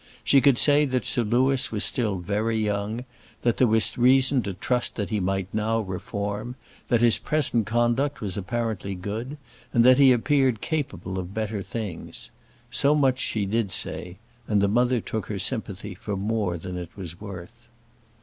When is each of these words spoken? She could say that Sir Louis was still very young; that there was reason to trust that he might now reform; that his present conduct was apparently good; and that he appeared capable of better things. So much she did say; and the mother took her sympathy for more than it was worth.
She 0.23 0.41
could 0.41 0.57
say 0.57 0.85
that 0.85 1.05
Sir 1.05 1.21
Louis 1.21 1.71
was 1.71 1.83
still 1.83 2.17
very 2.17 2.57
young; 2.57 3.05
that 3.43 3.57
there 3.57 3.67
was 3.67 3.99
reason 3.99 4.41
to 4.41 4.55
trust 4.55 4.95
that 4.95 5.11
he 5.11 5.19
might 5.19 5.47
now 5.53 5.79
reform; 5.81 6.55
that 6.87 7.01
his 7.01 7.19
present 7.19 7.67
conduct 7.67 8.19
was 8.19 8.35
apparently 8.35 8.95
good; 8.95 9.37
and 9.71 9.85
that 9.85 9.99
he 9.99 10.11
appeared 10.11 10.59
capable 10.59 11.19
of 11.19 11.35
better 11.35 11.61
things. 11.61 12.31
So 12.71 12.95
much 12.95 13.19
she 13.19 13.45
did 13.45 13.71
say; 13.71 14.17
and 14.47 14.59
the 14.59 14.67
mother 14.67 15.01
took 15.01 15.27
her 15.27 15.37
sympathy 15.37 15.93
for 15.93 16.17
more 16.17 16.57
than 16.57 16.77
it 16.79 16.89
was 16.97 17.21
worth. 17.21 17.69